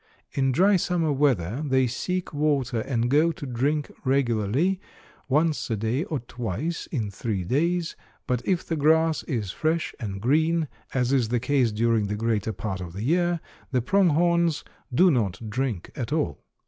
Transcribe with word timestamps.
In 0.31 0.51
dry 0.51 0.77
summer 0.77 1.13
weather 1.13 1.61
they 1.63 1.85
seek 1.85 2.33
water 2.33 2.79
and 2.79 3.07
go 3.07 3.31
to 3.33 3.45
drink 3.45 3.91
regularly 4.03 4.81
once 5.29 5.69
a 5.69 5.75
day 5.77 6.05
or 6.05 6.19
twice 6.21 6.87
in 6.87 7.11
three 7.11 7.43
days; 7.43 7.95
but 8.25 8.41
if 8.43 8.65
the 8.65 8.75
grass 8.75 9.21
is 9.25 9.51
fresh 9.51 9.93
and 9.99 10.19
green, 10.19 10.67
as 10.91 11.13
is 11.13 11.27
the 11.27 11.39
case 11.39 11.71
during 11.71 12.07
the 12.07 12.15
greater 12.15 12.51
part 12.51 12.81
of 12.81 12.93
the 12.93 13.03
year, 13.03 13.41
the 13.71 13.83
Prong 13.83 14.09
horns 14.09 14.63
do 14.91 15.11
not 15.11 15.51
drink 15.51 15.91
at 15.95 16.11
all." 16.11 16.43